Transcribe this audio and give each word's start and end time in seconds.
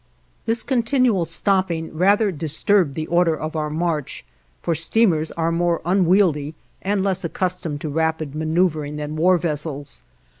This 0.47 0.63
continual 0.63 1.25
stopping 1.25 1.95
rather 1.95 2.31
disturbed 2.31 2.95
the 2.95 3.05
order 3.05 3.37
of 3.39 3.55
our 3.55 3.69
march, 3.69 4.25
for 4.63 4.73
steamers 4.73 5.31
are 5.33 5.51
more 5.51 5.79
unwieldy 5.85 6.55
and 6.81 7.03
less 7.03 7.23
accustomed 7.23 7.81
to 7.81 7.89
rapid 7.89 8.33
maneuvering 8.33 8.95
than 8.95 9.15
war 9.15 9.37
vessels. 9.37 10.01